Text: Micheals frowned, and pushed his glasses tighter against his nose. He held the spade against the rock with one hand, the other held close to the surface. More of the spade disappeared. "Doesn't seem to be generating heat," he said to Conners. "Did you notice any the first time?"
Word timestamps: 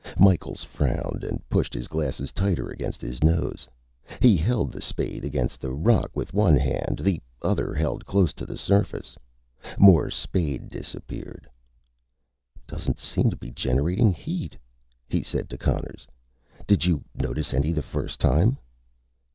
Micheals 0.17 0.63
frowned, 0.63 1.23
and 1.23 1.47
pushed 1.47 1.75
his 1.75 1.87
glasses 1.87 2.31
tighter 2.31 2.67
against 2.71 3.01
his 3.03 3.23
nose. 3.23 3.67
He 4.19 4.35
held 4.35 4.71
the 4.71 4.81
spade 4.81 5.23
against 5.23 5.61
the 5.61 5.71
rock 5.73 6.09
with 6.15 6.33
one 6.33 6.55
hand, 6.55 6.97
the 7.03 7.21
other 7.43 7.75
held 7.75 8.03
close 8.03 8.33
to 8.33 8.47
the 8.47 8.57
surface. 8.57 9.15
More 9.77 10.05
of 10.05 10.09
the 10.09 10.15
spade 10.17 10.69
disappeared. 10.69 11.47
"Doesn't 12.65 12.97
seem 12.97 13.29
to 13.29 13.37
be 13.37 13.51
generating 13.51 14.11
heat," 14.11 14.57
he 15.07 15.21
said 15.21 15.51
to 15.51 15.57
Conners. 15.59 16.07
"Did 16.65 16.83
you 16.83 17.03
notice 17.13 17.53
any 17.53 17.71
the 17.71 17.83
first 17.83 18.19
time?" 18.19 18.57